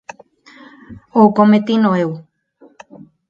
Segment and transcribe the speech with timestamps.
[1.19, 2.11] Ou cometino eu.